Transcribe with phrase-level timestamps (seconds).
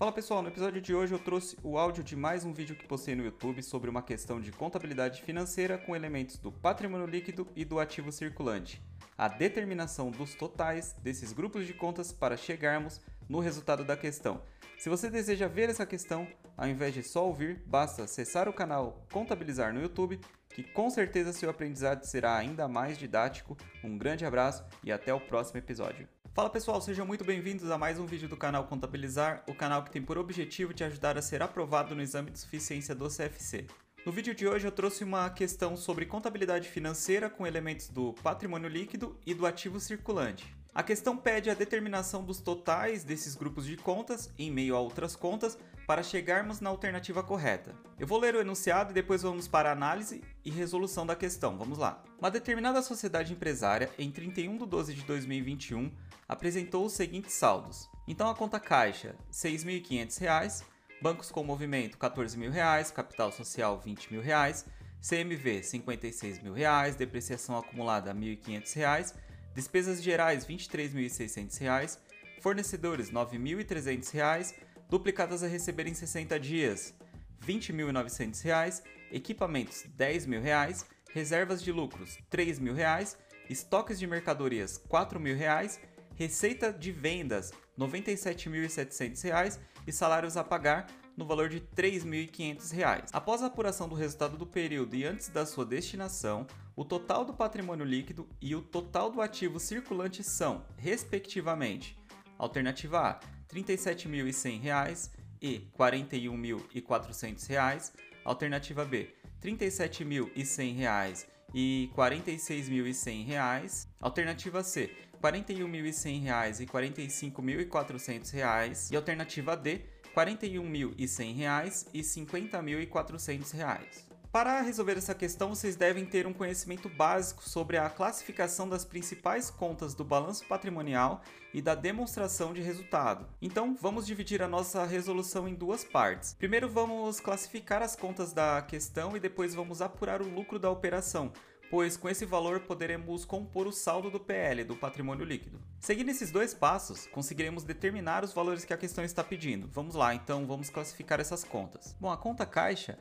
[0.00, 2.86] Fala pessoal, no episódio de hoje eu trouxe o áudio de mais um vídeo que
[2.86, 7.66] postei no YouTube sobre uma questão de contabilidade financeira com elementos do patrimônio líquido e
[7.66, 8.82] do ativo circulante,
[9.18, 14.40] a determinação dos totais desses grupos de contas para chegarmos no resultado da questão.
[14.78, 16.26] Se você deseja ver essa questão,
[16.56, 21.34] ao invés de só ouvir, basta acessar o canal Contabilizar no YouTube, que com certeza
[21.34, 23.54] seu aprendizado será ainda mais didático.
[23.84, 26.08] Um grande abraço e até o próximo episódio.
[26.32, 29.90] Fala pessoal, sejam muito bem-vindos a mais um vídeo do canal Contabilizar, o canal que
[29.90, 33.66] tem por objetivo te ajudar a ser aprovado no exame de suficiência do CFC.
[34.06, 38.68] No vídeo de hoje eu trouxe uma questão sobre contabilidade financeira com elementos do patrimônio
[38.68, 40.59] líquido e do ativo circulante.
[40.72, 45.16] A questão pede a determinação dos totais desses grupos de contas em meio a outras
[45.16, 47.74] contas para chegarmos na alternativa correta.
[47.98, 51.58] Eu vou ler o enunciado e depois vamos para a análise e resolução da questão.
[51.58, 52.04] Vamos lá.
[52.20, 55.90] Uma determinada sociedade empresária, em 31 de 12 de 2021,
[56.28, 57.90] apresentou os seguintes saldos.
[58.06, 60.62] Então a conta caixa R$ 6.500,
[61.02, 64.66] bancos com movimento R$ 14.000, capital social R$ 20.000,
[65.02, 69.14] CMV R$ 56.000, depreciação acumulada R$ 1.500,
[69.54, 71.98] despesas gerais R$ 23.600,
[72.40, 74.54] fornecedores R$ 9.300,
[74.88, 76.94] duplicadas a receber em 60 dias
[77.40, 83.16] R$ 20.900, equipamentos R$ 10.000, reservas de lucros R$ 3.000,
[83.48, 85.78] estoques de mercadorias R$ 4.000,
[86.14, 93.10] receita de vendas R$ 97.700 e salários a pagar no valor de R$ 3.500.
[93.12, 96.46] Após a apuração do resultado do período e antes da sua destinação,
[96.80, 101.94] o total do patrimônio líquido e o total do ativo circulante são, respectivamente,
[102.38, 103.20] alternativa A,
[103.52, 105.10] R$ 37.100
[105.42, 107.92] e R$ 41.400,
[108.24, 114.90] alternativa B, R$ 37.100 e R$ 46.100, alternativa C,
[115.22, 119.84] R$ 41.100 e R$ 45.400 e alternativa D, R$
[120.16, 124.19] 41.100 e R$ 50.400.
[124.32, 129.50] Para resolver essa questão, vocês devem ter um conhecimento básico sobre a classificação das principais
[129.50, 131.20] contas do balanço patrimonial
[131.52, 133.26] e da demonstração de resultado.
[133.42, 136.34] Então, vamos dividir a nossa resolução em duas partes.
[136.34, 141.32] Primeiro, vamos classificar as contas da questão e depois vamos apurar o lucro da operação,
[141.68, 145.60] pois com esse valor poderemos compor o saldo do PL, do patrimônio líquido.
[145.80, 149.68] Seguindo esses dois passos, conseguiremos determinar os valores que a questão está pedindo.
[149.72, 151.96] Vamos lá, então vamos classificar essas contas.
[151.98, 152.96] Bom, a conta caixa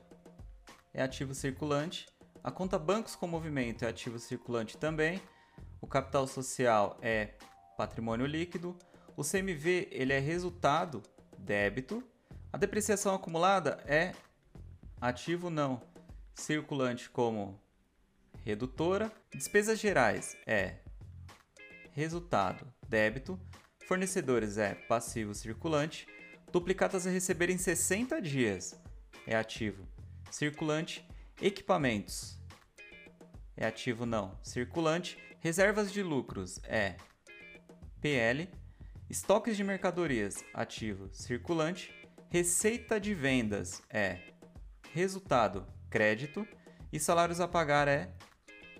[0.94, 2.08] é ativo circulante,
[2.44, 5.22] a conta bancos com movimento é ativo circulante também,
[5.82, 7.34] o capital social é
[7.78, 8.78] patrimônio líquido,
[9.16, 11.04] o CMV ele é resultado
[11.38, 12.04] débito,
[12.52, 14.14] a depreciação acumulada é
[15.00, 15.82] ativo não
[16.34, 17.60] circulante como
[18.44, 20.78] redutora, despesas gerais é
[21.92, 23.40] resultado débito,
[23.86, 26.08] fornecedores é passivo circulante,
[26.52, 28.80] duplicatas a receber em 60 dias
[29.28, 29.86] é ativo
[30.32, 31.08] circulante,
[31.42, 32.38] equipamentos.
[33.56, 34.06] É ativo?
[34.06, 36.60] Não, circulante, reservas de lucros.
[36.64, 36.96] É.
[38.02, 38.50] PL,
[39.10, 40.44] estoques de mercadorias.
[40.54, 41.10] Ativo.
[41.12, 41.94] Circulante,
[42.30, 43.82] receita de vendas.
[43.90, 44.20] É.
[44.94, 46.48] Resultado crédito.
[46.92, 48.12] E salários a pagar é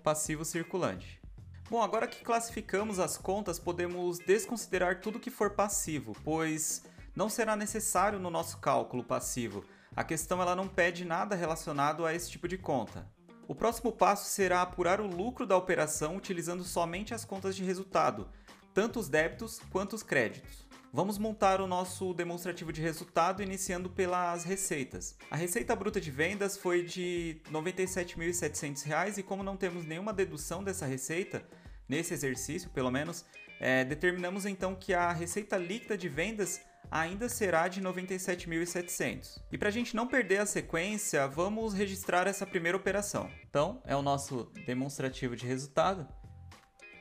[0.02, 1.20] passivo circulante.
[1.68, 6.82] Bom, agora que classificamos as contas, podemos desconsiderar tudo que for passivo, pois
[7.14, 9.64] não será necessário no nosso cálculo passivo
[9.94, 13.08] a questão ela não pede nada relacionado a esse tipo de conta.
[13.48, 18.28] O próximo passo será apurar o lucro da operação utilizando somente as contas de resultado,
[18.72, 20.68] tanto os débitos quanto os créditos.
[20.92, 25.16] Vamos montar o nosso demonstrativo de resultado iniciando pelas receitas.
[25.30, 30.64] A receita bruta de vendas foi de R$ 97.700 e como não temos nenhuma dedução
[30.64, 31.44] dessa receita,
[31.88, 33.24] nesse exercício pelo menos,
[33.60, 39.40] é, determinamos então que a receita líquida de vendas ainda será de 97.700.
[39.52, 43.30] E para a gente não perder a sequência, vamos registrar essa primeira operação.
[43.48, 46.08] Então, é o nosso demonstrativo de resultado.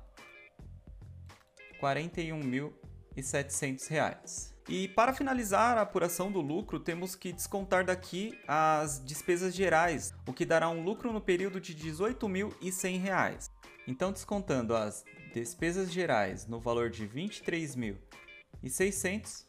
[1.80, 4.55] 41.700 reais.
[4.68, 10.32] E para finalizar a apuração do lucro, temos que descontar daqui as despesas gerais, o
[10.32, 13.48] que dará um lucro no período de R$ 18.100.
[13.86, 19.46] Então, descontando as despesas gerais no valor de R$ 23.600,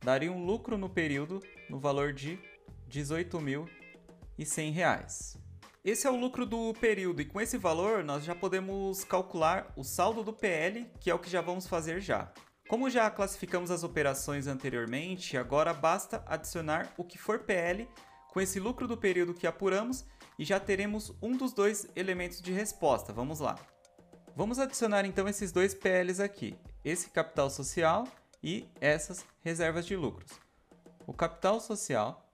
[0.00, 2.40] daria um lucro no período no valor de R$
[2.90, 5.36] 18.100.
[5.84, 9.84] Esse é o lucro do período e com esse valor nós já podemos calcular o
[9.84, 12.32] saldo do PL, que é o que já vamos fazer já.
[12.72, 17.86] Como já classificamos as operações anteriormente, agora basta adicionar o que for PL
[18.30, 20.06] com esse lucro do período que apuramos
[20.38, 23.12] e já teremos um dos dois elementos de resposta.
[23.12, 23.58] Vamos lá.
[24.34, 28.08] Vamos adicionar então esses dois PLs aqui, esse capital social
[28.42, 30.30] e essas reservas de lucros.
[31.06, 32.26] O capital social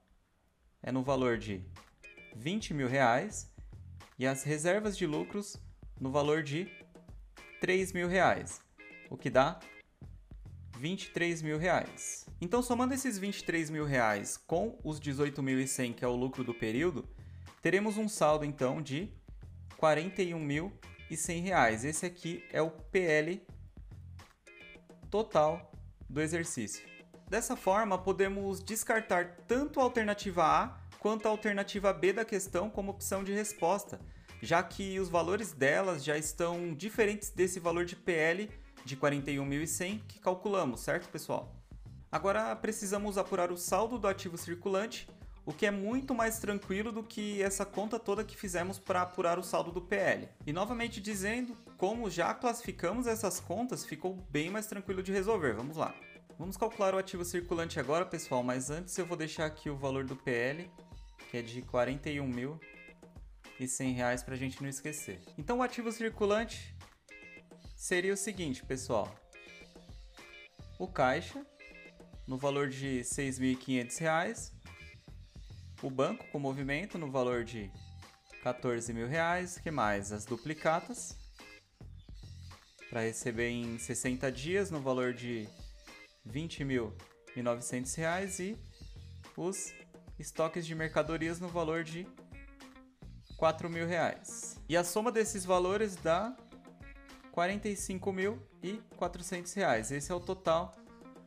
[0.81, 1.61] é no valor de
[2.37, 3.51] 20 mil reais
[4.17, 5.57] e as reservas de lucros
[5.99, 6.71] no valor de
[7.59, 8.61] 3 mil reais,
[9.09, 9.59] o que dá
[10.79, 12.25] 23 mil reais.
[12.39, 17.05] Então, somando esses 23 mil reais com os 18.100, que é o lucro do período,
[17.61, 19.11] teremos um saldo então de
[19.77, 21.83] 41.100 reais.
[21.83, 23.45] Esse aqui é o PL
[25.11, 25.69] total
[26.09, 26.87] do exercício.
[27.29, 32.91] Dessa forma, podemos descartar tanto a alternativa A quanto a alternativa B da questão como
[32.91, 33.99] opção de resposta,
[34.41, 38.49] já que os valores delas já estão diferentes desse valor de PL
[38.89, 41.55] de 41.100 que calculamos, certo, pessoal?
[42.11, 45.07] Agora precisamos apurar o saldo do ativo circulante,
[45.45, 49.37] o que é muito mais tranquilo do que essa conta toda que fizemos para apurar
[49.37, 50.27] o saldo do PL.
[50.45, 55.53] E novamente dizendo, como já classificamos essas contas, ficou bem mais tranquilo de resolver.
[55.53, 55.93] Vamos lá.
[56.39, 60.03] Vamos calcular o ativo circulante agora, pessoal, mas antes eu vou deixar aqui o valor
[60.03, 60.67] do PL,
[61.29, 65.21] que é de R$ 41.100 para a gente não esquecer.
[65.37, 66.75] Então o ativo circulante
[67.79, 69.09] seria o seguinte, pessoal.
[70.77, 71.43] O caixa,
[72.27, 74.51] no valor de R$ 6.500.
[75.81, 77.71] O banco com movimento, no valor de
[78.43, 79.61] R$ 14.000.
[79.61, 80.11] que mais?
[80.11, 81.17] As duplicatas,
[82.89, 85.47] para receber em 60 dias, no valor de
[86.25, 88.39] R$ 20.900.
[88.41, 88.57] E
[89.37, 89.73] os
[90.19, 92.09] estoques de mercadorias no valor de R$
[93.39, 94.57] 4.000.
[94.67, 96.35] E a soma desses valores dá
[97.35, 99.91] R$ 45.400.
[99.91, 100.73] Esse é o total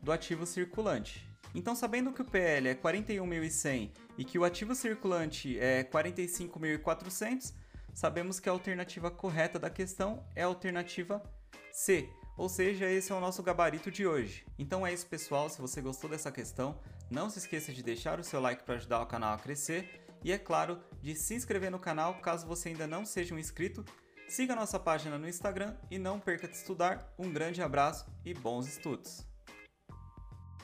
[0.01, 1.25] do ativo circulante.
[1.55, 7.53] Então, sabendo que o PL é 41.100 e que o ativo circulante é 45.400,
[7.93, 11.21] sabemos que a alternativa correta da questão é a alternativa
[11.71, 14.43] C, ou seja, esse é o nosso gabarito de hoje.
[14.57, 15.47] Então é isso, pessoal.
[15.49, 16.79] Se você gostou dessa questão,
[17.09, 20.31] não se esqueça de deixar o seu like para ajudar o canal a crescer e,
[20.31, 23.85] é claro, de se inscrever no canal caso você ainda não seja um inscrito
[24.27, 27.13] Siga nossa página no Instagram e não perca de estudar.
[27.17, 29.32] Um grande abraço e bons estudos!